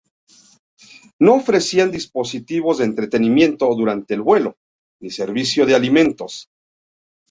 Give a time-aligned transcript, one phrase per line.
[1.19, 4.55] No ofrecían dispositivos de entretenimiento durante el vuelo,
[4.99, 6.47] ni servicio de alimentos.